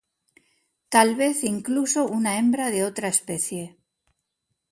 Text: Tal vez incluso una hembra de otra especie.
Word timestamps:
Tal 0.89 1.15
vez 1.15 1.43
incluso 1.43 2.07
una 2.07 2.39
hembra 2.39 2.71
de 2.71 2.83
otra 2.85 3.07
especie. 3.07 3.77